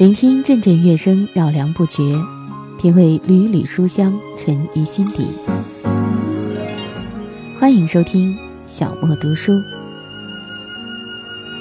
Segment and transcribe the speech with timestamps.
[0.00, 2.18] 聆听阵阵乐声，绕梁不绝；
[2.78, 5.28] 品味缕缕书香，沉于心底。
[7.58, 8.34] 欢迎收听
[8.66, 9.52] 小莫读书，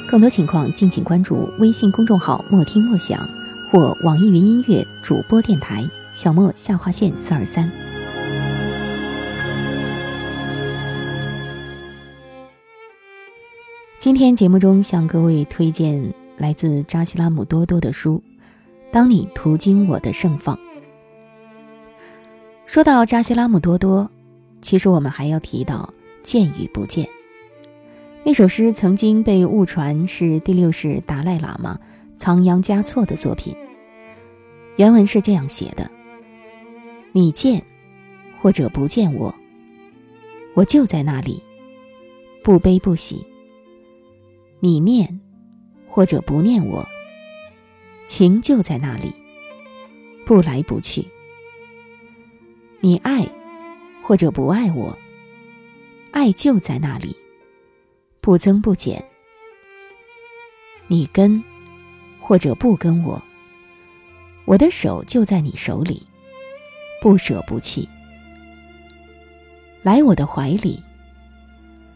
[0.10, 3.20] 更多情况敬请关注微信公众号“莫听莫想”
[3.70, 5.84] 或网易云音乐主播电台
[6.16, 7.70] “小莫下划线四二三”。
[14.00, 18.24] 今天节目中向各位推荐来自扎西拉姆多多的书。
[18.92, 20.58] 当你途经我的盛放。
[22.66, 24.10] 说到扎西拉姆多多，
[24.62, 27.06] 其实我们还要提到《见与不见》
[28.24, 31.80] 那首诗，曾经被误传是第六世达赖喇嘛
[32.18, 33.56] 仓央嘉措的作品。
[34.78, 35.90] 原文是这样写的
[37.14, 37.64] ：“你见
[38.42, 39.34] 或者不见我，
[40.54, 41.44] 我就在那里，
[42.44, 43.26] 不悲不喜；
[44.60, 45.20] 你念
[45.90, 46.88] 或者不念我。”
[48.08, 49.14] 情就在那里，
[50.26, 51.06] 不来不去。
[52.80, 53.28] 你爱
[54.02, 54.98] 或者不爱我，
[56.12, 57.16] 爱就在那里，
[58.22, 59.04] 不增不减。
[60.88, 61.44] 你跟
[62.20, 63.22] 或者不跟我，
[64.46, 66.02] 我的手就在你手里，
[67.02, 67.88] 不舍不弃。
[69.84, 70.82] 来我的怀里，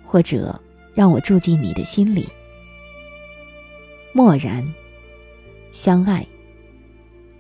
[0.06, 0.62] 或者
[0.94, 2.30] 让我住进你的心里，
[4.16, 4.64] 默然。
[5.72, 6.24] 相爱，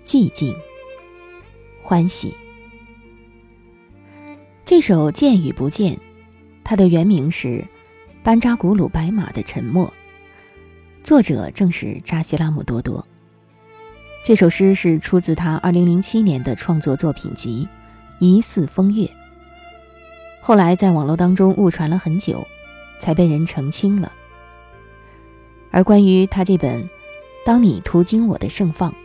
[0.03, 0.55] 寂静，
[1.83, 2.35] 欢喜。
[4.65, 5.93] 这首《见与不见》，
[6.63, 7.47] 它的原名是
[8.23, 9.85] 《班扎古鲁白马的沉默》，
[11.03, 13.05] 作者正是扎西拉姆多多。
[14.25, 17.67] 这首诗是出自他2007年的创作作品集
[18.17, 19.05] 《疑似风月》，
[20.41, 22.43] 后来在网络当中误传了很久，
[22.99, 24.11] 才被人澄清了。
[25.73, 26.87] 而关于他这本。
[27.45, 28.95] 当你途经我的盛放，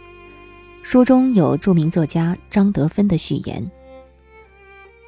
[0.80, 3.68] 书中有著名作家张德芬的序言，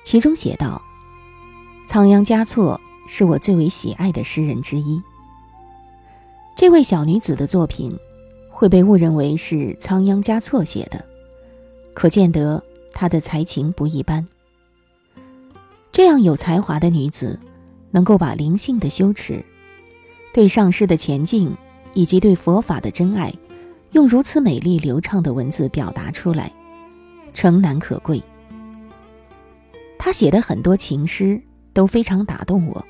[0.02, 0.82] 其中写道
[1.86, 5.00] ：“仓央嘉措是我最为喜爱的诗人之一。
[6.56, 7.96] 这位小女子的作品
[8.50, 11.04] 会被误认为是仓央嘉措写的，
[11.94, 12.60] 可见得
[12.92, 14.26] 她的才情不一般。
[15.92, 17.38] 这样有才华的女子，
[17.92, 19.44] 能够把灵性的羞耻，
[20.32, 21.54] 对上师的前进。”
[21.92, 23.34] 以及对佛法的真爱，
[23.90, 26.52] 用如此美丽流畅的文字表达出来，
[27.34, 28.22] 诚难可贵。
[29.98, 31.42] 他写的很多情诗
[31.72, 32.86] 都非常打动我。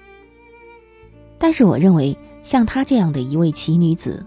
[1.39, 4.23] 但是我认为，像她这样的一位奇女子，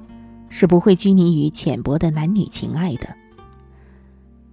[0.50, 3.16] 是不会拘泥于浅薄的男女情爱的。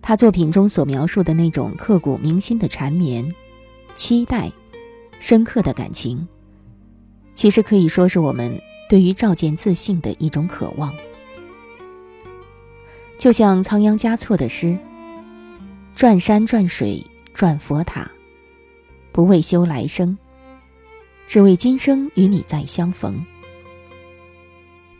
[0.03, 3.35] 她作品中所描述的那种刻骨铭心的缠绵、
[3.95, 4.53] 期待、
[5.19, 6.29] 深刻的感情，
[7.35, 8.61] 其实可以说是我们。
[8.89, 10.93] 对于照见自信的一种渴望，
[13.17, 14.77] 就像仓央嘉措的诗
[15.95, 17.01] ：“转山转水
[17.33, 18.11] 转佛塔，
[19.13, 20.19] 不为修来生，
[21.25, 23.25] 只为今生与你再相逢。”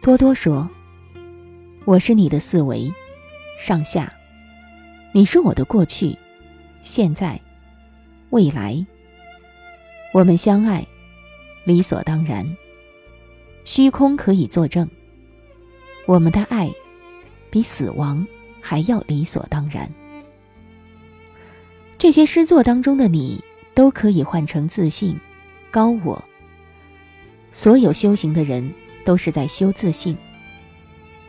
[0.01, 0.71] 多多说
[1.85, 2.89] ：“我是你的四维，
[3.59, 4.13] 上下，
[5.13, 6.17] 你是我的过去、
[6.85, 7.41] 现在、
[8.31, 8.87] 未来。
[10.15, 10.87] 我们相爱，
[11.71, 12.45] 理所当然。”
[13.65, 14.91] 虚空可以作证，
[16.05, 16.69] 我们的爱
[17.51, 18.27] 比死亡
[18.61, 19.89] 还要理所当然。
[21.97, 23.41] 这些诗作当中的你，
[23.73, 25.17] 都可以换成自信、
[25.71, 26.25] 高我。
[27.53, 30.17] 所有修行的人都是在修自信，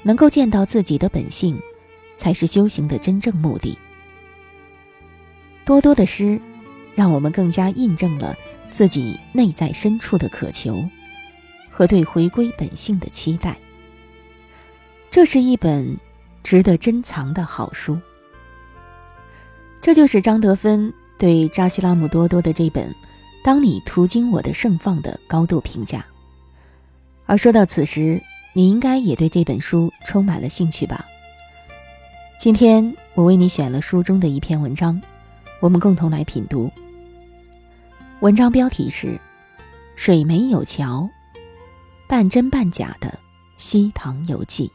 [0.02, 1.62] 能够见到自己的本性，
[2.16, 3.78] 才是修行的真正目的。
[5.66, 6.42] 多多的诗，
[6.96, 8.36] 让我们更加印证了
[8.72, 10.84] 自己内在深处的渴求。
[11.74, 13.58] 和对回归本性的期待，
[15.10, 15.98] 这是一本
[16.44, 17.98] 值得珍藏的好书。
[19.80, 22.88] 这就是张德芬对扎西拉姆多多的这本
[23.42, 26.06] 《当你途经我的盛放》的高度评价。
[27.26, 28.22] 而说到此时，
[28.54, 31.06] 你应该也对这本书充满了兴趣吧？
[32.38, 35.02] 今天我为你选了书中的一篇文章，
[35.62, 36.70] 我们共同来品读。
[38.22, 39.08] 文章标题是
[39.96, 41.10] 《水没有桥》。
[42.08, 43.08] 半真半假的
[43.58, 44.72] 《西塘游记》，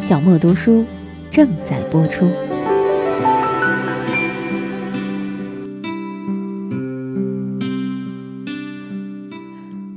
[0.00, 0.84] 小莫读书
[1.30, 2.28] 正在播出。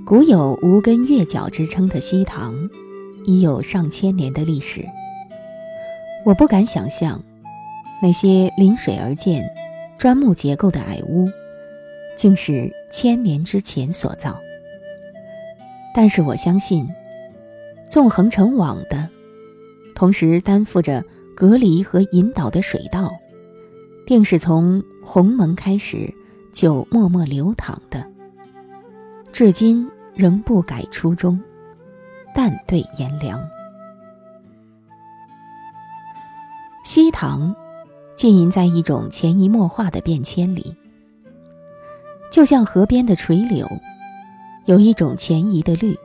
[0.05, 2.53] 古有无根月角之称的西塘，
[3.25, 4.85] 已有上千年的历史。
[6.27, 7.19] 我不敢想象，
[8.03, 9.43] 那些临水而建、
[10.03, 11.31] 砖木结构的矮屋，
[12.17, 14.37] 竟是千年之前所造。
[15.95, 16.85] 但是我相信，
[17.89, 19.07] 纵横成网的，
[19.95, 21.01] 同时担负着
[21.33, 23.13] 隔离和引导的水道，
[24.05, 26.13] 定是从鸿蒙开始
[26.51, 28.05] 就默默流淌的，
[29.31, 31.41] 至今仍不改初衷，
[32.35, 33.39] 淡对炎凉。
[36.83, 37.55] 西塘，
[38.15, 40.75] 浸淫在一种潜移默化的变迁里，
[42.31, 43.69] 就像河边的垂柳，
[44.65, 45.97] 有一种潜移的绿。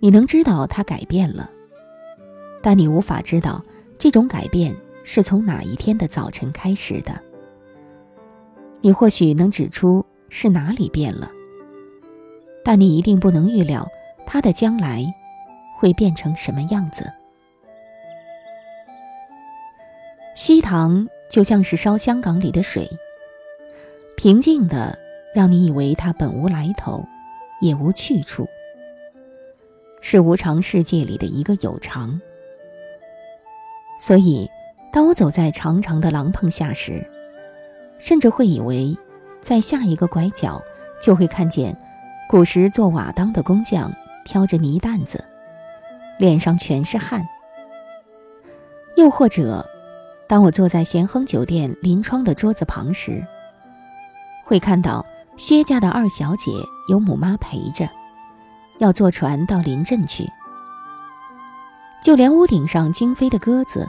[0.00, 1.50] 你能知道它改变了，
[2.62, 3.62] 但你无法知道
[3.98, 7.18] 这种改变是从哪一天的早晨开始的。
[8.82, 11.30] 你或许能指出是哪里变了，
[12.62, 13.88] 但你一定不能预料
[14.26, 15.02] 它的将来
[15.78, 17.10] 会变成什么样子。
[20.34, 22.90] 西塘就像是烧香港里的水，
[24.16, 24.98] 平静的
[25.32, 27.04] 让你以为它本无来头，
[27.60, 28.48] 也无去处，
[30.00, 32.20] 是无常世界里的一个有常。
[34.00, 34.50] 所以，
[34.92, 37.06] 当我走在长长的廊棚下时，
[37.98, 38.96] 甚至会以为，
[39.40, 40.60] 在下一个拐角
[41.00, 41.76] 就会看见
[42.28, 43.94] 古时做瓦当的工匠
[44.24, 45.24] 挑着泥担子，
[46.18, 47.24] 脸上全是汗，
[48.96, 49.64] 又或者。
[50.34, 53.24] 当我坐在咸亨酒店临窗的桌子旁时，
[54.44, 56.50] 会看到薛家的二小姐
[56.88, 57.88] 有母妈陪着，
[58.78, 60.28] 要坐船到临镇去。
[62.02, 63.88] 就连屋顶上惊飞的鸽子，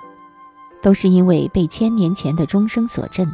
[0.84, 3.28] 都是因为被千年前的钟声所震，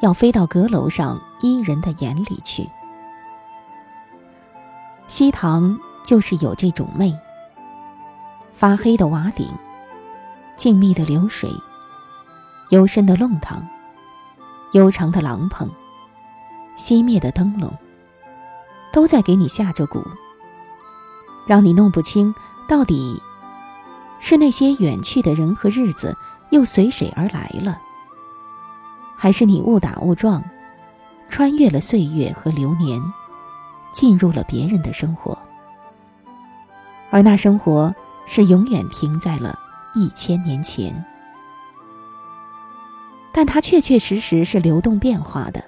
[0.00, 2.66] 要飞到阁楼上伊人的眼里去。
[5.06, 7.14] 西塘就是有这种媚，
[8.52, 9.46] 发黑的瓦顶，
[10.56, 11.50] 静谧的流水。
[12.70, 13.66] 幽深的弄堂，
[14.72, 15.68] 悠长的廊棚，
[16.76, 17.72] 熄灭的灯笼，
[18.92, 20.04] 都在给你下着蛊，
[21.48, 22.32] 让你弄不清
[22.68, 23.20] 到底
[24.20, 26.16] 是那些远去的人和日子
[26.50, 27.76] 又随水而来了，
[29.16, 30.40] 还是你误打误撞，
[31.28, 33.02] 穿越了岁月和流年，
[33.90, 35.36] 进入了别人的生活，
[37.10, 37.92] 而那生活
[38.26, 39.58] 是永远停在了
[39.92, 41.04] 一千年前。
[43.32, 45.64] 但它确确实实是流动变化的，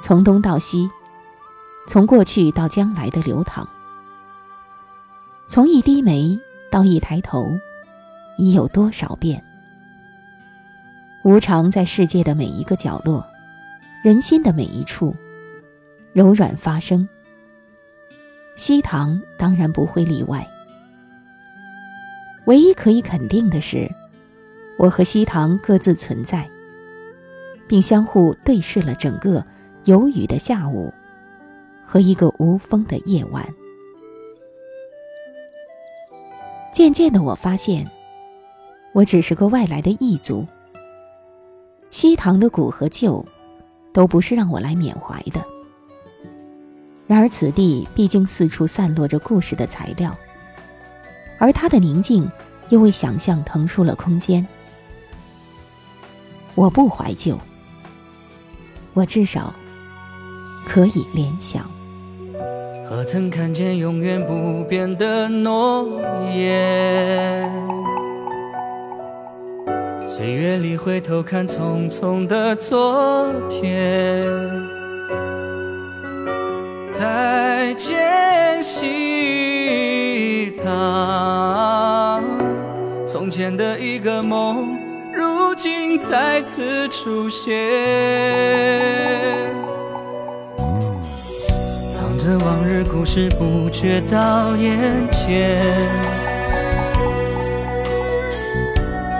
[0.00, 0.88] 从东到西，
[1.88, 3.66] 从过去到将来的流淌，
[5.48, 6.38] 从一低眉
[6.70, 7.46] 到一抬头，
[8.36, 9.42] 已有多少变？
[11.24, 13.24] 无常在世界的每一个角落，
[14.02, 15.16] 人心的每一处，
[16.12, 17.08] 柔软发生。
[18.56, 20.46] 西塘当然不会例外。
[22.44, 23.90] 唯一可以肯定的是。
[24.78, 26.48] 我和西塘各自存在，
[27.66, 29.44] 并相互对视了整个
[29.84, 30.92] 有雨的下午
[31.86, 33.46] 和一个无风的夜晚。
[36.72, 37.88] 渐渐的，我发现，
[38.92, 40.44] 我只是个外来的异族。
[41.90, 43.24] 西塘的古和旧，
[43.92, 45.40] 都不是让我来缅怀的。
[47.06, 50.16] 然而，此地毕竟四处散落着故事的材料，
[51.38, 52.28] 而它的宁静，
[52.70, 54.44] 又为想象腾出了空间。
[56.54, 57.38] 我不怀旧，
[58.92, 59.52] 我至少
[60.66, 61.68] 可以联想。
[62.88, 66.00] 何曾看见永远不变的诺
[66.32, 67.50] 言？
[70.06, 74.24] 岁月里回头看匆匆的昨天，
[76.92, 82.22] 再见西塘，
[83.08, 84.73] 从前的一个梦。
[85.64, 87.50] 竟再次出现，
[91.90, 95.58] 藏着往日故事，不觉到眼前。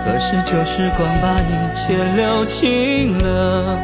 [0.04, 3.78] 可是旧时光把一切留清了。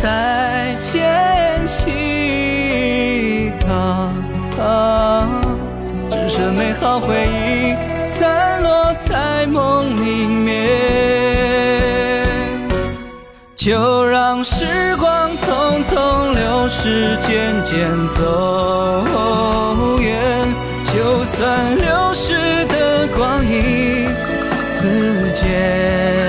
[0.00, 4.14] 再见西塘，
[6.08, 7.74] 只剩美好回忆。
[8.06, 10.56] 散落在梦里面，
[13.56, 14.64] 就让时
[14.98, 20.14] 光匆匆流逝，渐渐走远。
[20.92, 24.06] 就算流逝的光阴
[24.60, 26.27] 似箭，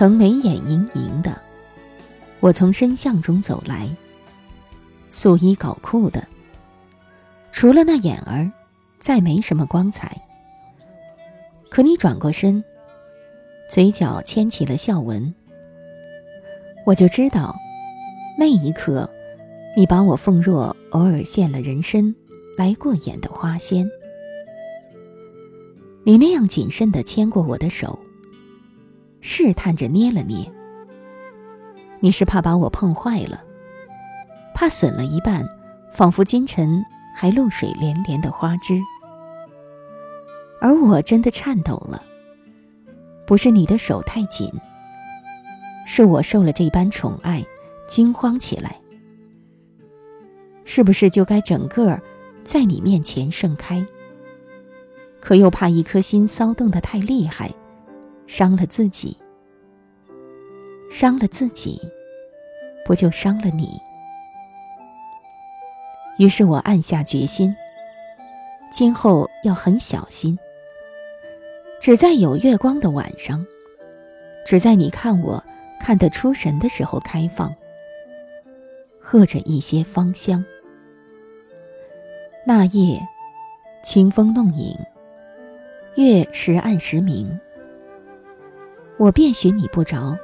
[0.00, 1.38] 曾眉眼盈盈的，
[2.40, 3.86] 我从深巷中走来，
[5.10, 6.26] 素衣搞裤的，
[7.52, 8.50] 除了那眼儿，
[8.98, 10.18] 再没什么光彩。
[11.68, 12.64] 可你转过身，
[13.68, 15.34] 嘴角牵起了笑纹，
[16.86, 17.54] 我就知道，
[18.38, 19.06] 那一刻，
[19.76, 22.16] 你把我奉若偶尔现了人身
[22.56, 23.86] 来过眼的花仙。
[26.04, 27.98] 你那样谨慎地牵过我的手，
[29.20, 30.50] 试探着捏了捏。
[32.00, 33.42] 你是怕把我碰坏了，
[34.54, 35.44] 怕损了一半，
[35.92, 36.82] 仿佛今晨
[37.14, 38.80] 还露水连连的花枝。
[40.60, 42.02] 而我真的颤抖了，
[43.26, 44.50] 不是你的手太紧，
[45.86, 47.44] 是我受了这般宠爱，
[47.88, 48.76] 惊慌起来。
[50.64, 52.00] 是不是就该整个
[52.44, 53.84] 在你面前盛开？
[55.20, 57.52] 可又怕一颗心骚动的太厉害，
[58.32, 59.16] 伤了自己。
[60.88, 61.80] 伤了自己，
[62.84, 63.68] 不就伤了你？
[66.16, 67.54] 于是我暗下决心，
[68.70, 70.38] 今后要很小心。
[71.80, 73.44] 只在有月光的晚上，
[74.46, 75.42] 只在你看我
[75.80, 77.52] 看得出神的时候开放，
[79.00, 80.44] 和着一些芳香。
[82.46, 83.00] 那夜，
[83.82, 84.78] 清风弄影，
[85.96, 87.40] 月时暗时明，
[89.00, 90.14] 我便寻你不着。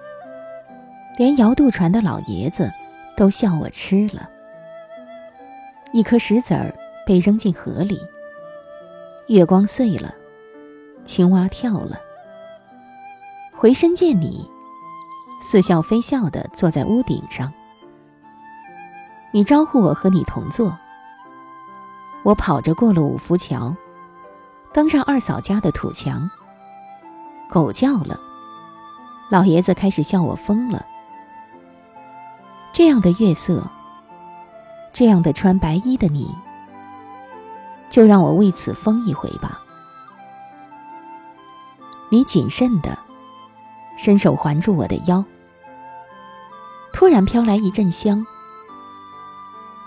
[1.16, 2.70] 连摇渡船的老爷子
[3.16, 4.28] 都笑我吃了。
[5.92, 6.74] 一颗石子儿
[7.06, 7.98] 被扔进河里，
[9.28, 10.14] 月光碎了，
[11.06, 11.98] 青蛙跳了。
[13.54, 14.46] 回身见你，
[15.40, 17.50] 似笑非笑的坐在屋顶上。
[19.32, 20.76] 你招呼我和你同坐。
[22.24, 23.74] 我跑着过了五福桥，
[24.74, 26.28] 登上二嫂家的土墙。
[27.48, 28.20] 狗叫了，
[29.28, 30.84] 老爷子开始笑我疯了。
[32.72, 33.66] 这样的月色，
[34.92, 36.32] 这样的穿白衣的你，
[37.90, 39.60] 就让我为此疯一回吧。
[42.08, 42.96] 你谨慎的
[43.96, 45.24] 伸手环住我的腰，
[46.92, 48.24] 突然飘来一阵香。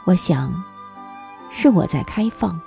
[0.06, 0.52] 我想，
[1.50, 2.60] 是我在开放，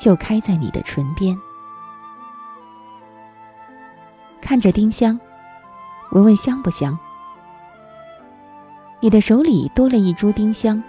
[0.00, 1.38] 就开在你的唇边。
[4.44, 5.18] 看着丁香，
[6.10, 6.98] 闻闻香不香？
[9.00, 10.82] 你的手里多了一株丁香，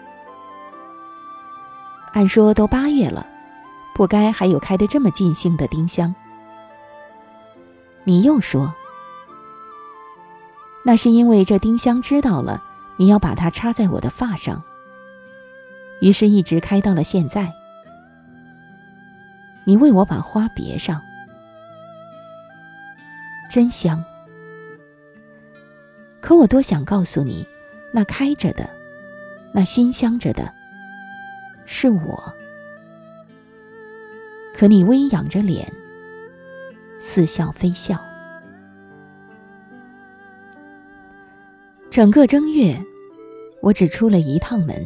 [2.12, 3.26] 按说都八月了，
[3.96, 6.14] 不该还有开得这么尽兴的丁香。
[8.04, 8.74] 你又说，
[10.84, 12.62] 那是因为这丁香知道了
[12.98, 14.62] 你要把它插在我的发上，
[16.02, 17.54] 于是一直开到了现在。
[19.64, 21.02] 你为我把花别上，
[23.50, 24.04] 真香。
[26.22, 27.46] 可我多想告诉你。
[27.94, 28.70] 那开着的，
[29.54, 30.54] 那馨香着的，
[31.66, 32.34] 是我。
[34.54, 35.72] 可你微仰着脸，
[37.00, 37.98] 似笑非笑。
[41.90, 42.78] 整个正月，
[43.62, 44.86] 我只出了一趟门。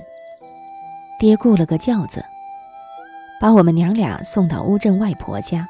[1.19, 2.23] 爹雇了个轿子，
[3.41, 5.67] 把我们娘俩送到乌镇外婆家，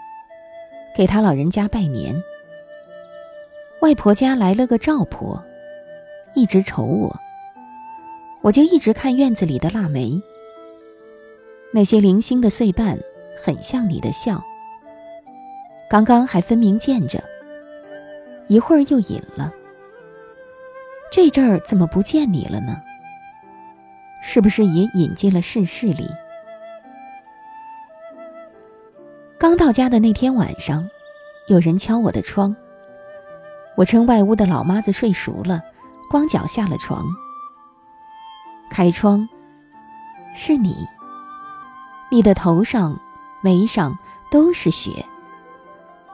[0.94, 2.22] 给他老人家拜年。
[3.82, 5.42] 外婆家来了个赵婆，
[6.36, 7.18] 一直瞅我。
[8.42, 10.22] 我就一直看院子里的腊梅，
[11.74, 13.00] 那些零星的碎瓣，
[13.42, 14.44] 很像你的笑。
[15.90, 17.24] 刚刚还分明见着，
[18.48, 19.52] 一会儿又隐了。
[21.12, 22.82] 这阵儿怎么不见你了呢？
[24.22, 26.10] 是不是也隐进了世事里？
[29.38, 30.88] 刚到家的那天晚上，
[31.48, 32.54] 有人敲我的窗。
[33.80, 35.62] 我趁外屋的老妈子睡熟了，
[36.10, 37.06] 光脚下了床。
[38.70, 39.26] 开窗，
[40.36, 40.86] 是你。
[42.12, 43.00] 你的头上、
[43.42, 43.98] 眉上
[44.30, 45.06] 都是雪，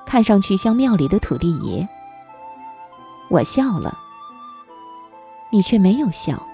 [0.05, 1.89] 看上去像庙里的土地爷。
[3.31, 3.97] 我笑了，
[5.49, 6.45] 你却没有笑，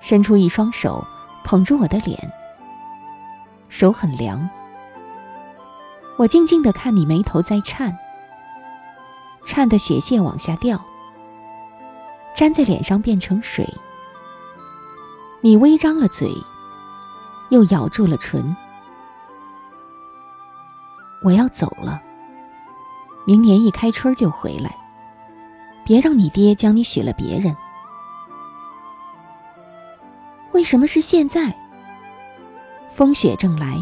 [0.00, 1.06] 伸出一双手
[1.44, 2.32] 捧住我的脸，
[3.68, 4.50] 手很凉。
[6.16, 7.96] 我静静的看你眉头在颤，
[9.44, 10.82] 颤的血屑往下掉，
[12.36, 13.68] 粘在脸上变成水。
[15.40, 16.30] 你微张了嘴，
[17.50, 18.56] 又咬住了唇。
[21.22, 22.02] 我要走了，
[23.26, 24.74] 明年一开春就回来。
[25.86, 27.54] 别让你爹将你许了别人。
[30.52, 31.54] 为什么是现在？
[32.94, 33.76] 风雪正来，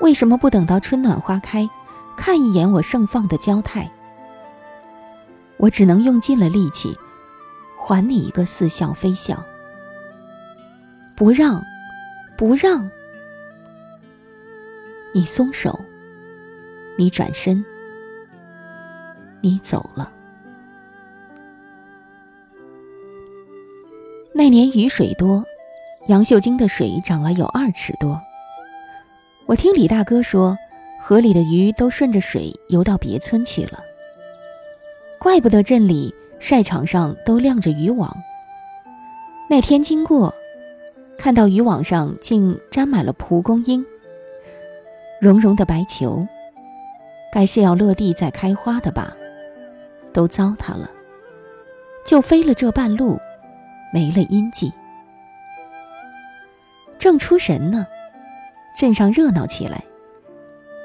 [0.00, 1.68] 为什么不等到春暖花开，
[2.16, 3.90] 看一眼我盛放的娇态？
[5.58, 6.96] 我只能用尽了力气，
[7.78, 9.42] 还你一个似笑非笑。
[11.14, 11.64] 不让，
[12.36, 12.90] 不让！
[15.14, 15.80] 你松手，
[16.98, 17.64] 你转身，
[19.40, 20.12] 你走了。
[24.34, 25.42] 那年雨水多，
[26.08, 28.20] 杨秀晶的水涨了有二尺多。
[29.46, 30.54] 我听李大哥说，
[31.02, 33.85] 河里的鱼都顺着水游到别村去了。
[35.26, 38.16] 怪不得镇里晒场上都晾着渔网。
[39.50, 40.32] 那天经过，
[41.18, 43.84] 看到渔网上竟沾满了蒲公英，
[45.20, 46.24] 绒绒的白球，
[47.32, 49.16] 该是要落地再开花的吧？
[50.12, 50.88] 都糟蹋了，
[52.06, 53.18] 就飞了这半路。
[53.92, 54.72] 没了音迹，
[57.00, 57.84] 正出神呢，
[58.78, 59.82] 镇上热闹起来，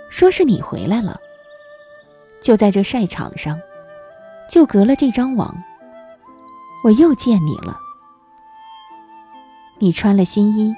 [0.10, 1.22] 说是你回来了。
[2.42, 3.62] 就在这晒场上，
[4.52, 5.56] 就隔了这张网，
[6.84, 7.80] 我又见你了。
[9.80, 10.76] 你穿了新衣，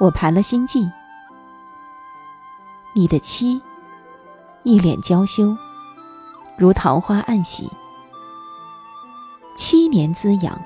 [0.00, 0.90] 我盘了新髻。
[2.92, 3.62] 你的妻
[4.64, 5.56] 一脸娇羞，
[6.58, 7.70] 如桃花暗喜，
[9.54, 10.60] 七年滋养。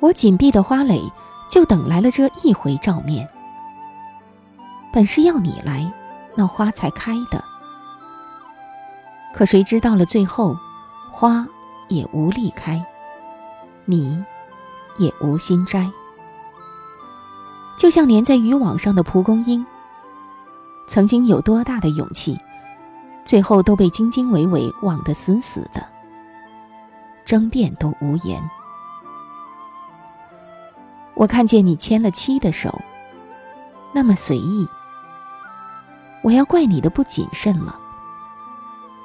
[0.00, 0.98] 我紧闭的花蕾，
[1.50, 3.28] 就等来了这一回照面。
[4.94, 5.92] 本是要你来，
[6.34, 7.44] 那花才开的。
[9.34, 10.56] 可谁知到了最后，
[11.18, 11.48] 花
[11.88, 12.84] 也无力开，
[13.86, 14.22] 你
[14.98, 15.90] 也无心摘。
[17.78, 19.64] 就像粘在渔网上的蒲公英，
[20.86, 22.38] 曾经有多大的勇气，
[23.24, 25.82] 最后都被经经纬纬网得死死的，
[27.24, 28.38] 争辩都无言。
[31.14, 32.78] 我看见你牵了妻的手，
[33.94, 34.68] 那么随意。
[36.22, 37.74] 我要怪你的不谨慎了。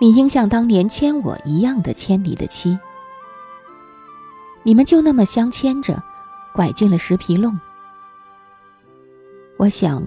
[0.01, 2.79] 你应像当年牵我一样的牵你的妻。
[4.63, 6.01] 你们就那么相牵着，
[6.55, 7.59] 拐进了石皮弄。
[9.57, 10.03] 我想，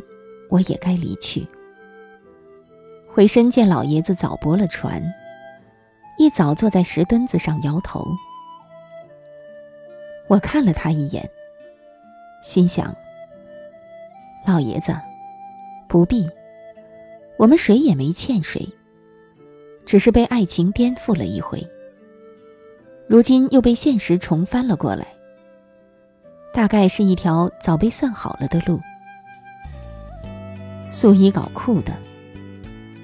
[0.51, 1.47] 我也该离去。
[3.07, 5.01] 回身见老爷子早泊了船，
[6.19, 8.05] 一早坐在石墩子上摇头。
[10.27, 11.31] 我看了他一眼。
[12.43, 12.93] 心想
[14.45, 14.93] ：“老爷子，
[15.87, 16.29] 不必。
[17.39, 18.69] 我们谁也没欠谁，
[19.85, 21.67] 只是被爱情颠覆了一回。
[23.07, 25.07] 如今又被现实重翻了过来。
[26.53, 28.81] 大概是一条早被算好了的路。
[30.91, 31.93] 素衣搞酷的，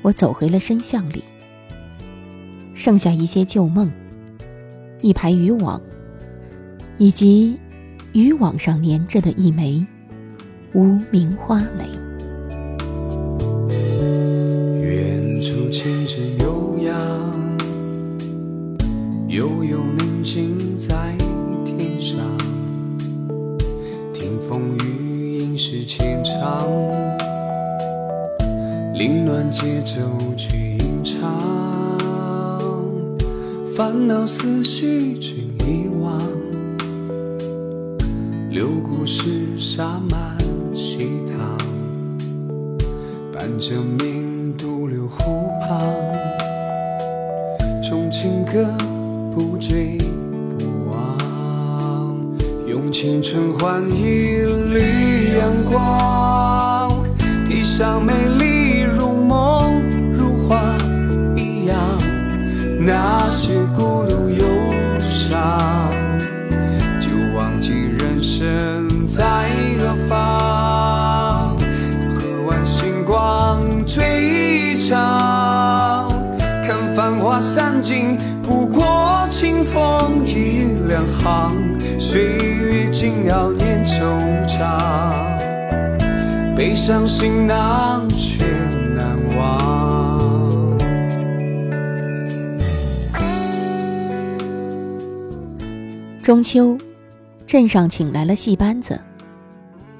[0.03, 1.25] 我走回了深巷里，
[2.75, 3.91] 剩下一些旧梦，
[5.01, 5.81] 一排渔网，
[6.99, 7.59] 以及……”
[8.13, 9.87] 渔网上粘着的一枚
[10.73, 11.89] 无名花蕾。
[57.81, 59.81] 像美丽如梦
[60.13, 60.77] 如幻
[61.35, 61.79] 一样，
[62.79, 64.45] 那些孤独忧
[65.01, 65.59] 伤。
[67.01, 71.57] 就忘记人生在何方？
[72.11, 76.11] 喝完星光醉一场，
[76.63, 81.57] 看繁华散尽，不过清风一两行。
[81.99, 84.03] 岁月静好念惆
[84.47, 84.59] 怅，
[86.71, 88.47] 背上行囊却
[88.95, 90.79] 难忘。
[96.23, 96.79] 中秋。
[97.45, 99.01] 镇上请来了戏班子，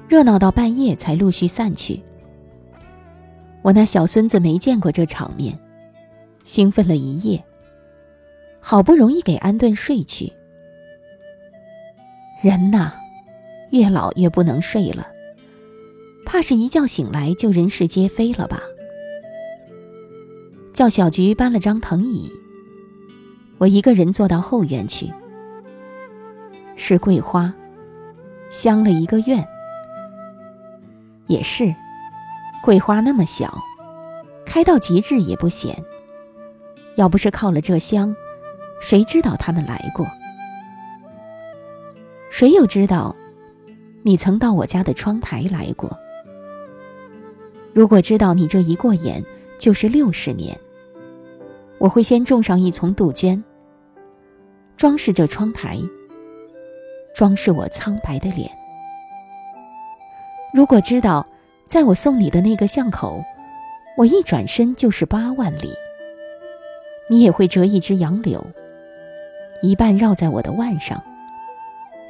[0.07, 2.01] 热闹到半夜才陆续散去。
[3.61, 5.59] 我那小孙子没见过这场面，
[6.45, 7.43] 兴奋了一夜，
[8.61, 10.31] 好不容易给安顿睡去。
[12.41, 12.93] 人呐，
[13.71, 15.10] 越老越不能睡了，
[16.31, 18.61] 怕是一觉醒来就人事皆非了吧？
[20.73, 22.31] 叫小菊搬了张藤椅，
[23.57, 25.11] 我一个人坐到后院去。
[26.77, 27.53] 是桂花，
[28.49, 29.45] 香了一个院。
[31.27, 31.75] 也是，
[32.63, 33.61] 桂花那么小，
[34.45, 35.83] 开到极致也不显。
[36.95, 38.15] 要不是靠了这香，
[38.81, 40.07] 谁知道他们来过？
[42.31, 43.13] 谁又知道，
[44.03, 45.99] 你曾到我家的窗台来过？
[47.73, 49.23] 如果知道你这一过眼
[49.57, 50.57] 就是六十年，
[51.77, 53.41] 我会先种上一丛杜鹃，
[54.75, 55.79] 装饰这窗台，
[57.15, 58.51] 装饰我苍白的脸。
[60.53, 61.25] 如果知道，
[61.65, 63.23] 在我送你的那个巷口，
[63.97, 65.73] 我一转身就是八万里，
[67.09, 68.45] 你也会折一只杨柳，
[69.61, 71.01] 一半绕在我的腕上。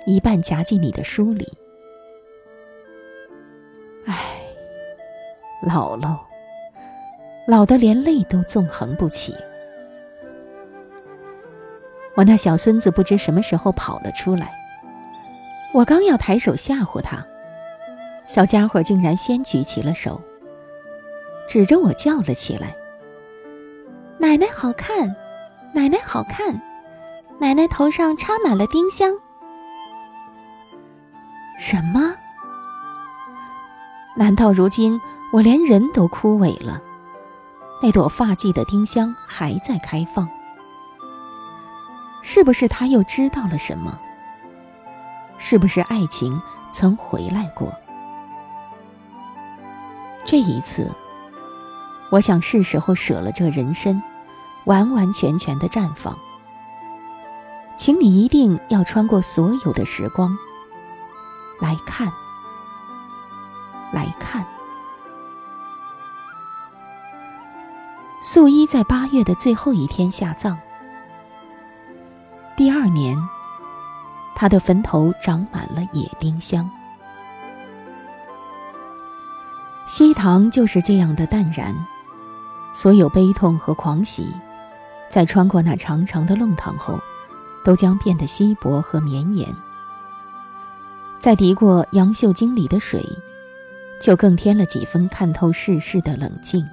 [0.08, 1.48] 一半夹进你的书里。
[4.08, 4.41] 唉，
[5.62, 6.18] 老喽，
[7.48, 9.36] 老的连泪都纵横不起。
[12.16, 14.52] 我那小孙子不知什么时候跑了出来，
[15.74, 17.24] 我刚要抬手吓唬他，
[18.28, 20.20] 小家伙竟然先举起了手，
[21.48, 22.76] 指着我叫了起来
[24.18, 25.16] ：“奶奶好看，
[25.74, 26.60] 奶奶好看，
[27.40, 29.14] 奶奶头上插满了丁香。”
[31.60, 32.16] 什么？
[34.18, 35.00] 难道如今
[35.32, 36.82] 我连人都枯萎了？
[37.82, 40.28] 那朵发髻的丁香还在开放？
[42.22, 43.98] 是不是他又知道了什么？
[45.38, 46.40] 是不是爱情
[46.72, 47.74] 曾回来过？
[50.26, 50.92] 这一次，
[52.12, 54.04] 我想是时候舍了这人参，
[54.66, 56.16] 完完全全的绽放。
[57.78, 60.38] 请你一定要穿过所有的时光。
[61.60, 62.12] 来看，
[63.94, 64.46] 来看。
[68.34, 70.58] 素衣在八月的最后一天下葬。
[72.56, 73.18] 第二年，
[74.38, 76.72] 他的坟头长满了野丁香。
[79.86, 81.76] 西塘就是这样的淡然，
[82.72, 84.34] 所有悲痛和狂喜，
[85.10, 86.98] 在穿过那长长的弄堂后，
[87.66, 89.54] 都将变得稀薄和绵延。
[91.20, 93.06] 再涤过杨秀经里的水，
[94.02, 96.66] 就更添了几分看透世事的冷静。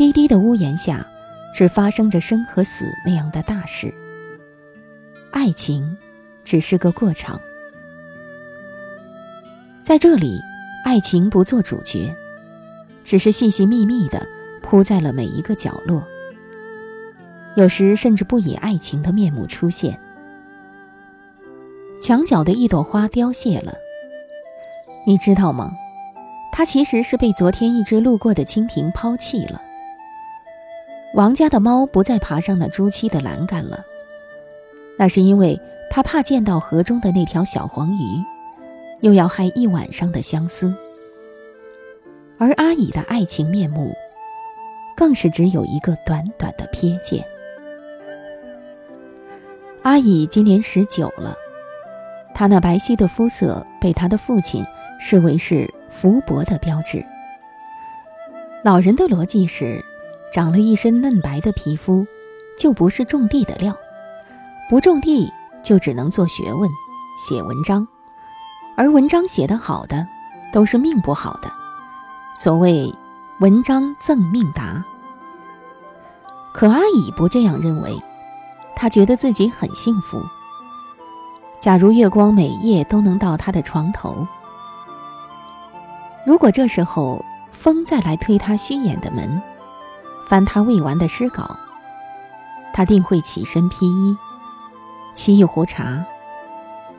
[0.00, 1.06] 低低的屋檐下，
[1.52, 3.92] 只发生着生和死那样的大事。
[5.30, 5.94] 爱情，
[6.42, 7.38] 只是个过场。
[9.82, 10.40] 在这里，
[10.86, 12.16] 爱情不做主角，
[13.04, 14.26] 只是细细密密的
[14.62, 16.02] 铺在了每一个角落。
[17.54, 20.00] 有时甚至不以爱情的面目出现。
[22.00, 23.74] 墙角的一朵花凋谢了，
[25.06, 25.72] 你知道吗？
[26.54, 29.60] 它其实是被昨天一只路过的蜻蜓抛弃了。
[31.14, 33.84] 王家的猫不再爬上那朱漆的栏杆了，
[34.96, 38.22] 那是因为它怕见到河中的那条小黄鱼，
[39.00, 40.72] 又要害一晚上的相思。
[42.38, 43.92] 而阿乙的爱情面目，
[44.96, 47.24] 更是只有一个短短的瞥见。
[49.82, 51.36] 阿乙今年十九了。
[52.32, 54.64] 他那白皙的肤色被他的父亲
[54.98, 57.04] 视为是福薄的标志。
[58.62, 59.84] 老人的逻辑是，
[60.32, 62.06] 长了一身嫩白的皮肤，
[62.58, 63.76] 就不是种地的料，
[64.68, 65.30] 不种地
[65.62, 66.70] 就只能做学问、
[67.18, 67.86] 写文章，
[68.76, 70.06] 而文章写得好的，
[70.52, 71.50] 都是命不好的。
[72.36, 72.94] 所谓
[73.40, 74.84] “文章赠命达”。
[76.54, 78.00] 可阿乙不这样认为，
[78.76, 80.22] 他觉得自己很幸福。
[81.58, 84.26] 假如月光每夜都能到他的床头，
[86.24, 89.42] 如果这时候风再来推他虚掩的门，
[90.30, 91.58] 翻他未完的诗稿，
[92.72, 94.16] 他定会起身披衣，
[95.12, 96.04] 沏一壶茶，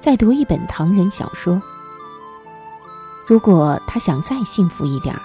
[0.01, 1.61] 再读一本唐人小说。
[3.25, 5.21] 如果他想再幸福一点儿，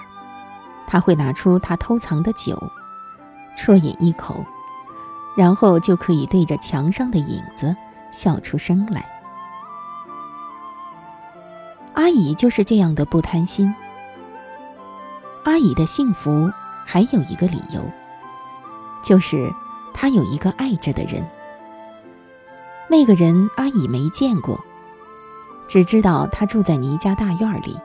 [0.87, 2.71] 他会拿出他偷藏的酒，
[3.57, 4.45] 啜饮一口，
[5.35, 7.75] 然后就可以对着墙上的影子
[8.13, 9.05] 笑出声来。
[11.95, 13.75] 阿乙就是这样的不贪心。
[15.43, 16.49] 阿乙的幸福
[16.89, 17.81] 还有一个理由，
[19.03, 19.53] 就是
[19.93, 21.21] 他有一个爱着的人。
[22.89, 24.57] 那个人阿乙没见过，
[25.67, 27.77] 只知道他住在倪家大院里。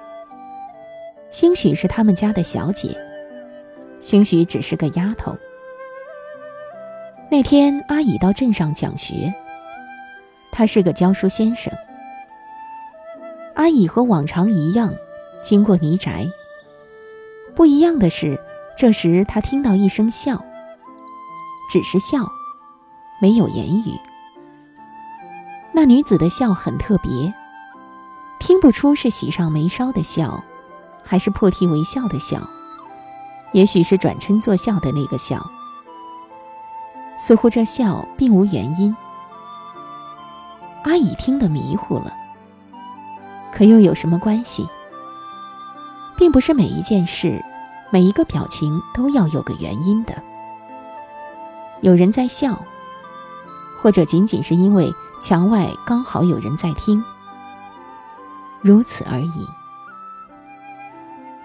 [1.33, 2.97] 兴许是他们家的小姐，
[4.01, 5.37] 兴许只是个丫头。
[7.29, 9.35] 那天阿乙到镇上讲学，
[10.53, 11.73] 他是个教书先生。
[13.57, 14.95] 阿乙和往常一样，
[15.43, 16.31] 经过泥宅。
[17.55, 18.39] 不一样的是，
[18.77, 20.43] 这时他听到一声笑，
[21.71, 22.31] 只是笑，
[23.21, 23.99] 没有言语。
[25.73, 27.33] 那女子的笑很特别，
[28.41, 30.43] 听不出是喜上眉梢的笑，
[31.05, 32.49] 还是破涕为笑的笑，
[33.53, 35.51] 也许是转嗔作笑的那个笑。
[37.19, 38.95] 似乎这笑并无原因。
[40.85, 42.13] 阿乙听得迷糊了。
[43.53, 44.67] 可又有什么关系？
[46.17, 47.43] 并不是每一件事、
[47.93, 50.15] 每一个表情都要有个原因的。
[51.83, 52.65] 有人在笑，
[53.83, 57.05] 或者仅仅是因为墙外刚好有人在听，
[58.63, 59.47] 如此而已。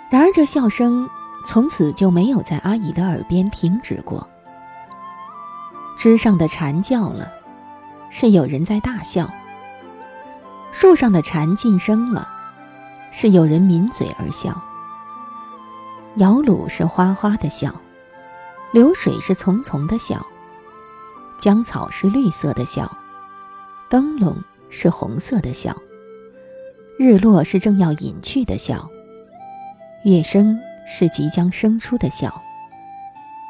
[0.09, 1.09] 然而，这笑声
[1.43, 4.25] 从此就没有在阿姨的耳边停止过。
[5.97, 7.29] 枝上的蝉叫了，
[8.09, 9.25] 是有人在大笑；
[10.71, 12.25] 树上的蝉噤声了，
[13.11, 14.61] 是有人抿嘴而笑。
[16.17, 17.73] 摇橹是哗哗的笑，
[18.71, 20.25] 流水是淙淙的笑，
[21.37, 22.91] 江草是绿色的笑，
[23.89, 24.35] 灯笼
[24.69, 25.75] 是红色的笑，
[26.97, 28.89] 日落是正要隐去的笑。
[30.05, 32.41] 月升是即将生出的笑，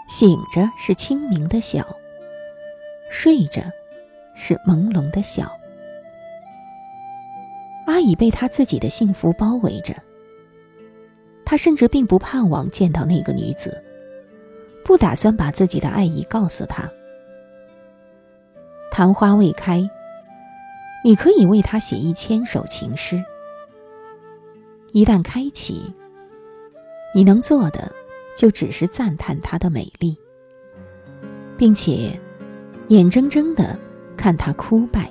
[0.09, 1.85] 醒着是清明的笑，
[3.09, 3.61] 睡着
[4.35, 5.49] 是朦胧的笑。
[7.85, 9.93] 阿姨被她自己的幸福包围着，
[11.49, 13.81] 他甚至并不盼望见到那个女子，
[14.83, 16.91] 不打算把自己的爱意告诉她。
[18.91, 19.89] 昙花未开，
[21.05, 23.15] 你可以为她写一千首情诗；
[24.91, 25.93] 一旦开启，
[27.15, 27.89] 你能做的，
[28.35, 30.17] 就只是赞叹她的美丽，
[31.57, 32.19] 并且
[32.89, 33.79] 眼睁睁的
[34.17, 35.09] 看她枯败，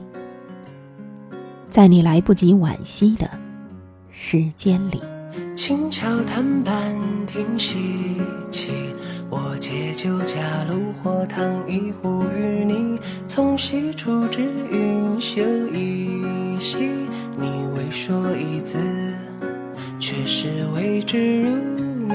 [1.70, 3.26] 在你来不及惋惜的
[4.10, 5.00] 时间里。
[5.54, 6.94] 轻敲弹板
[7.26, 8.20] 听戏
[8.50, 8.70] 起，
[9.28, 16.78] 我借酒家炉火烫一壶与你，从西出至云袖一袭，
[17.36, 18.78] 你未说一字，
[19.98, 22.14] 却是为之如你。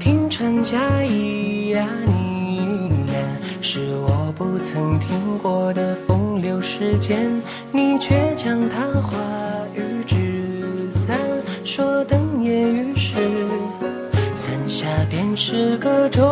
[0.00, 2.12] 听船家咿呀呢
[3.06, 7.30] 喃，是我不曾听过的风流诗间，
[7.70, 9.18] 你却将它化
[9.74, 11.18] 雨纸伞，
[11.64, 13.14] 说等夜雨时，
[14.34, 16.24] 伞下便是个中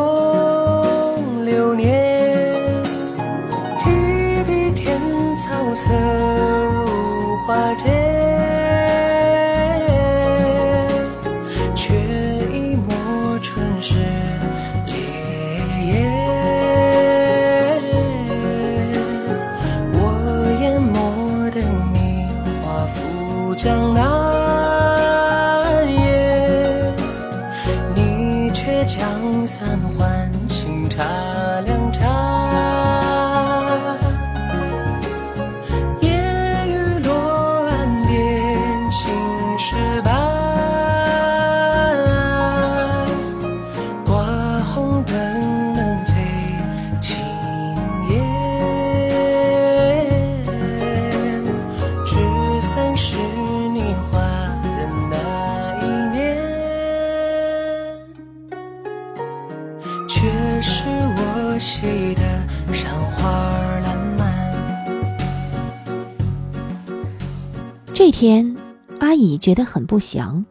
[69.42, 70.44] 觉得很不祥，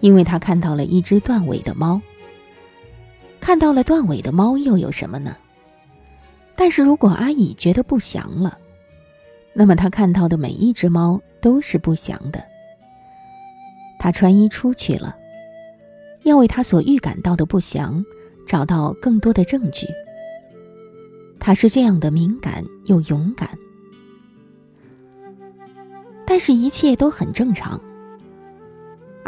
[0.00, 2.00] 因为他看到了一只断尾的猫。
[3.38, 5.36] 看到了断尾的猫又有什么呢？
[6.56, 8.58] 但是如果阿姨觉得不祥了，
[9.52, 12.42] 那么她看到的每一只猫都是不祥的。
[13.98, 15.14] 她穿衣出去了，
[16.22, 18.02] 要为她所预感到的不祥
[18.46, 19.86] 找到更多的证据。
[21.38, 23.50] 她是这样的敏感又勇敢。
[26.26, 27.80] 但是，一切都很正常。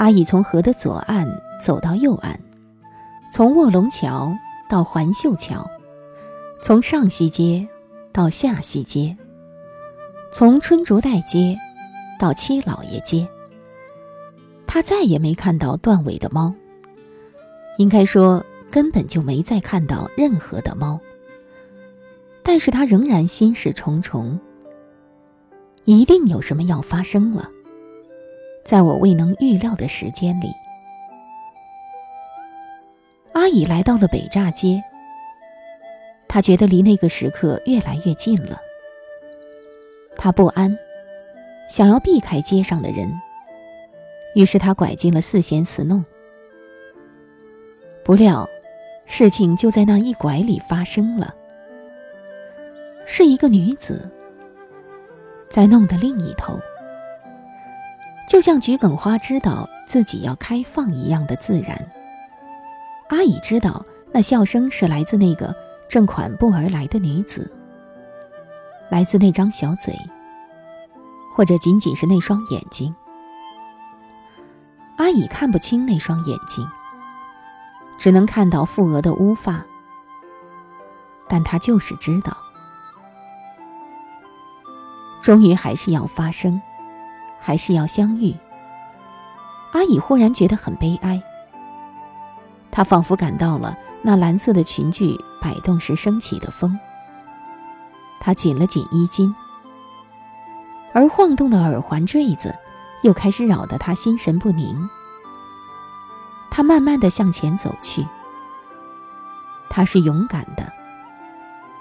[0.03, 2.37] 阿姨从河的左岸走到右岸，
[3.33, 4.37] 从卧龙桥
[4.69, 5.65] 到环秀桥，
[6.61, 7.69] 从上西街
[8.11, 9.17] 到下西街，
[10.33, 11.57] 从春竹带街
[12.19, 13.29] 到七老爷街。
[14.67, 16.53] 他再也没看到断尾的猫，
[17.79, 20.99] 应该说根本就没再看到任何的猫。
[22.43, 24.41] 但是他仍然心事重重。
[25.85, 27.49] 一定有什么要发生了，
[28.65, 30.53] 在我未能预料的时间里，
[33.33, 34.83] 阿乙来到了北栅街。
[36.29, 38.59] 他觉得离那个时刻越来越近了。
[40.17, 40.79] 他不安，
[41.69, 43.21] 想要避开街上的人，
[44.35, 46.05] 于是他拐进了四贤祠弄。
[48.05, 48.49] 不料，
[49.05, 51.35] 事情就在那一拐里发生了，
[53.07, 54.09] 是一个女子。
[55.51, 56.59] 在弄的另一头，
[58.33, 61.79] 就像桔梗花知道自己要开放一样的自然。
[63.11, 65.55] 阿乙知道那笑声是来自那个
[65.87, 67.53] 正款步而来的女子，
[68.89, 69.95] 来自那张小嘴，
[71.37, 72.95] 或者仅仅是那双眼睛。
[74.97, 76.67] 阿乙看不清那双眼睛，
[77.99, 79.63] 只能看到富额的乌发，
[81.29, 82.35] 但他就是知道，
[85.21, 86.59] 终于还是要发生，
[87.43, 88.35] 还是要相遇。
[89.73, 91.21] 阿乙忽然觉得很悲哀，
[92.71, 96.79] 他仿佛感到了那蓝色的裙裾摆动时升起的风。
[98.21, 99.35] 他紧了紧衣襟，
[100.93, 102.55] 而晃动的耳环坠子
[103.03, 104.89] 又开始扰得他心神不宁。
[106.51, 108.07] 他慢慢的向前走去。
[109.69, 110.71] 他是勇敢的，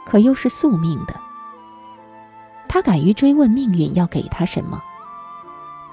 [0.05, 1.13] 可又是宿命的。
[2.69, 4.81] 他敢于追问命运要给他什么，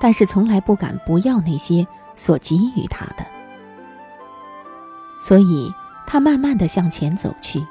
[0.01, 3.27] 但是从来不敢不要那些所给予他的。
[5.19, 5.73] 所以，
[6.07, 7.65] 他慢慢的向前走去。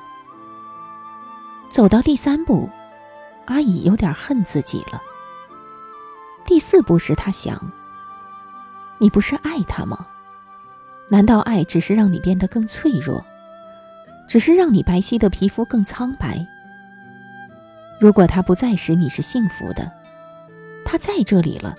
[1.70, 2.70] 走到第三步，
[3.46, 5.02] 阿乙有点恨自己了。
[6.46, 7.72] 第四步时，他想
[9.00, 10.08] ：“你不是爱他吗？
[11.10, 13.24] 难道爱只是让你变得更脆弱，
[14.28, 16.46] 只是让你白皙的皮肤更苍白？
[18.00, 19.90] 如果他不在时，你是幸福的；
[20.86, 21.76] 他在这里了，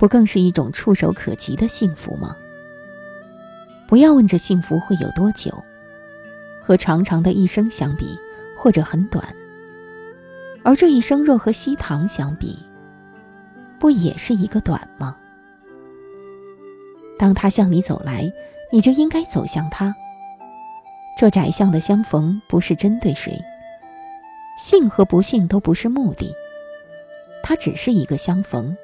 [0.00, 2.34] 不更是一种触手可及的幸福吗？
[3.86, 5.62] 不要问这幸福会有多久，
[6.64, 8.18] 和长长的一生相比。”
[8.62, 9.34] 或者很短，
[10.62, 12.58] 而这一生若和西塘相比，
[13.78, 15.16] 不也是一个短吗？
[17.18, 18.30] 当他向你走来，
[18.70, 19.96] 你就应该走向他。
[21.16, 23.42] 这窄巷的相逢不是针对谁，
[24.58, 26.30] 幸和不幸都不是目的，
[27.42, 28.76] 它只是一个相逢。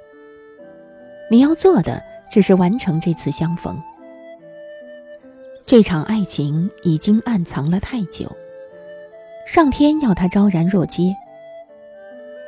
[1.29, 3.77] 你要做的只是完成这次相逢。
[5.65, 8.31] 这场爱情已经暗藏了太久。
[9.45, 11.17] 上天要他昭然若揭，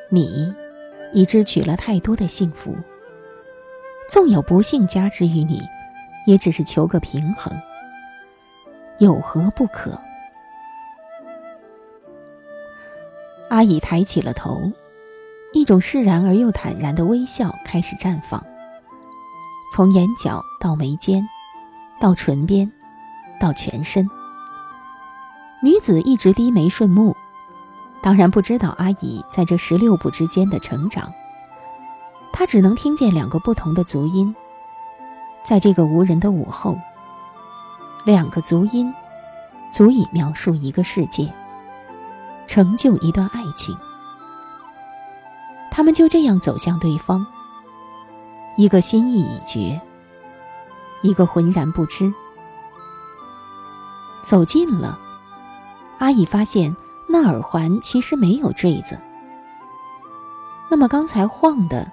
[0.08, 0.54] 你
[1.12, 2.76] 已支取了太多的幸福。
[4.10, 5.60] 纵有不幸加之于你，
[6.26, 7.52] 也只是求个平衡，
[8.98, 10.00] 有何不可？
[13.48, 14.72] 阿乙抬起了头，
[15.52, 18.44] 一种释然而又坦然的微笑开始绽放，
[19.70, 21.28] 从眼角到眉间，
[22.00, 22.70] 到唇边，
[23.40, 24.08] 到全身。
[25.62, 27.16] 女子一直低眉顺目，
[28.02, 31.12] 当然不知道阿姨在这十六步之间的成长。
[32.32, 34.34] 她只能听见两个不同的足音，
[35.42, 36.78] 在这个无人的午后，
[38.04, 38.92] 两个足音
[39.70, 41.32] 足以描述一个世界，
[42.46, 43.76] 成就一段爱情。
[45.70, 47.26] 他们就这样走向对方，
[48.58, 49.80] 一个心意已决，
[51.02, 52.12] 一个浑然不知。
[54.20, 54.98] 走近了。
[55.98, 56.76] 阿乙发现
[57.08, 58.98] 那耳环其实没有坠子，
[60.68, 61.88] 那么刚才晃的，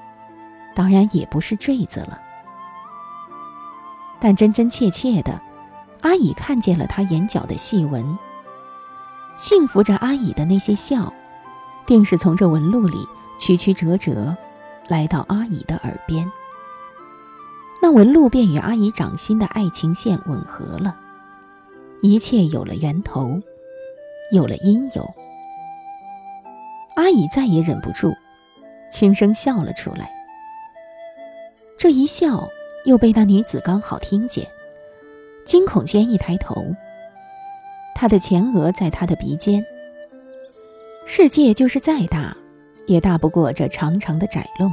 [0.73, 2.19] 当然也不是坠子了。
[4.19, 5.39] 但真真切切的，
[6.01, 8.17] 阿乙看见了他眼角的细纹。
[9.37, 11.13] 幸福着阿乙的那些笑，
[11.85, 14.35] 定是从这纹路里曲曲折折，
[14.87, 16.27] 来到阿乙的耳边。
[17.81, 20.95] 那纹路便与阿姨掌心的爱情线吻合了，
[22.01, 23.41] 一切有了源头。
[24.31, 25.07] 有了因由，
[26.95, 28.11] 阿乙再也忍不住，
[28.91, 30.09] 轻声笑了出来。
[31.77, 32.49] 这一笑
[32.85, 34.47] 又被那女子刚好听见，
[35.45, 36.55] 惊恐间一抬头，
[37.93, 39.63] 她的前额在她的鼻尖。
[41.05, 42.35] 世界就是再大，
[42.87, 44.71] 也大不过这长长的窄路。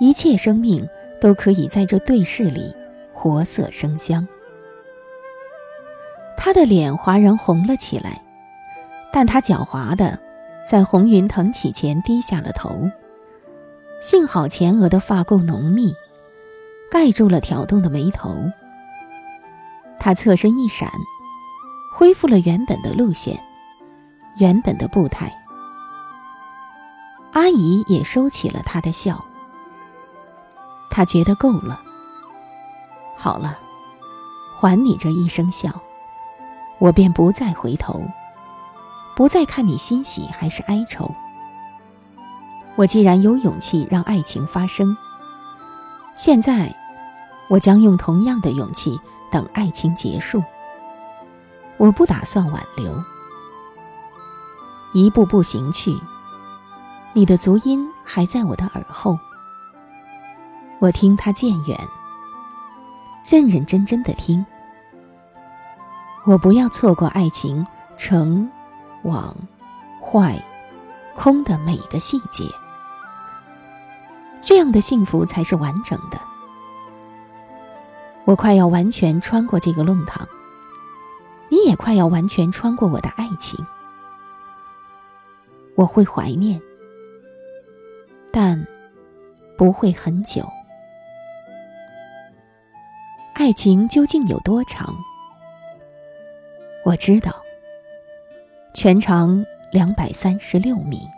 [0.00, 0.86] 一切生命
[1.20, 2.74] 都可以在这对视里
[3.12, 4.26] 活色生香。
[6.36, 8.22] 他的脸哗然红了起来，
[9.12, 10.18] 但他狡猾的，
[10.66, 12.88] 在红云腾起前低下了头。
[14.00, 15.92] 幸好前额的发垢浓密，
[16.90, 18.36] 盖住了挑动的眉头。
[19.98, 20.88] 他侧身一闪，
[21.92, 23.38] 恢复了原本的路线，
[24.38, 25.34] 原本的步态。
[27.32, 29.22] 阿姨也收起了她的笑。
[30.90, 31.80] 他觉得够了。
[33.16, 33.58] 好了，
[34.60, 35.70] 还你这一声笑。
[36.78, 38.00] 我便不再回头，
[39.16, 41.12] 不再看你欣喜还是哀愁。
[42.76, 44.96] 我既然有勇气让爱情发生，
[46.14, 46.72] 现在，
[47.48, 48.96] 我将用同样的勇气
[49.28, 50.40] 等爱情结束。
[51.78, 53.02] 我不打算挽留，
[54.94, 56.00] 一步步行去，
[57.12, 59.18] 你的足音还在我的耳后。
[60.80, 61.76] 我听它渐远，
[63.28, 64.44] 认认真真的听。
[66.24, 67.66] 我不要错过爱情
[67.96, 68.48] 成、
[69.02, 69.34] 往、
[70.00, 70.40] 坏、
[71.16, 72.44] 空的每个细节。
[74.40, 76.20] 这样的幸福才是完整的。
[78.24, 80.26] 我快要完全穿过这个弄堂，
[81.48, 83.66] 你也快要完全穿过我的爱情。
[85.74, 86.60] 我会怀念，
[88.30, 88.66] 但
[89.56, 90.46] 不会很久。
[93.38, 94.92] 爱情究竟有多长？
[96.84, 97.32] 我知道，
[98.74, 101.08] 全长两百三十六米。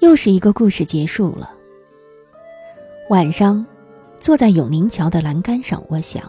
[0.00, 1.48] 又是一个故事结束了。
[3.08, 3.64] 晚上，
[4.18, 6.20] 坐在永宁桥的栏杆上，我想。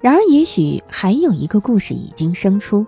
[0.00, 2.86] 然而，也许还有一个故事已经生出。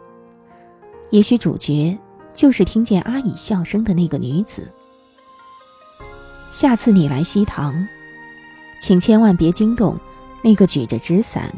[1.08, 1.98] 也许主角
[2.34, 4.70] 就是听见阿姨笑声的那个女子。
[6.54, 7.88] 下次你来西塘，
[8.80, 9.98] 请千万别惊动
[10.40, 11.52] 那个举着纸伞、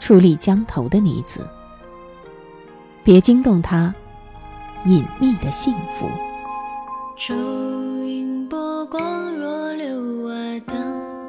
[0.00, 1.46] 矗立江头的女子。
[3.04, 3.94] 别惊动她
[4.86, 6.08] 隐秘的幸福。
[7.14, 7.34] 周
[8.06, 10.30] 音波光若流，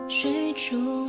[0.07, 1.05] 水中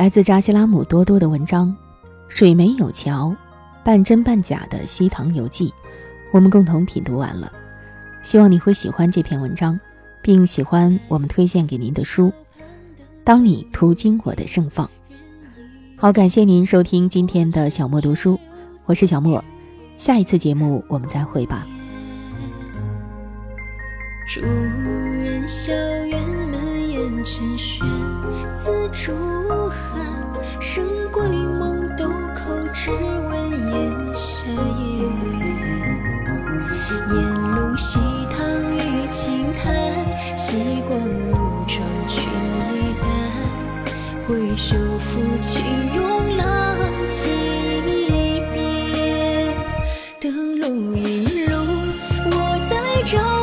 [0.00, 1.68] 来自扎西拉姆多多的文章
[2.30, 3.36] 《水没有桥，
[3.84, 5.68] 半真半假的西塘游记》，
[6.32, 7.52] 我们共同品读完了。
[8.22, 9.78] 希望你会喜欢这篇文章，
[10.22, 12.28] 并喜欢我们推荐给您的书
[13.24, 14.86] 《当你途经我的盛放》。
[15.98, 18.40] 好，感谢您收听今天的小莫读书，
[18.86, 19.44] 我是小莫，
[19.98, 21.66] 下一次节目我们再会吧。
[24.26, 25.74] 主人小
[26.06, 27.86] 院门檐沉轩，
[28.64, 29.12] 丝竹
[31.20, 34.88] 寒，生归梦豆蔻，只闻檐下烟。
[37.12, 37.16] 烟
[37.54, 37.98] 笼溪
[38.30, 38.38] 塘
[38.74, 39.66] 雨轻弹，
[40.36, 41.32] 夕光如
[41.66, 42.18] 妆裙
[42.72, 43.04] 衣单。
[44.26, 45.62] 回首抚琴
[45.94, 46.46] 拥浪
[47.08, 47.28] 几
[48.52, 49.54] 遍，
[50.20, 51.54] 灯笼影路，
[52.26, 52.30] 我
[52.70, 52.72] 在
[53.04, 53.39] 找。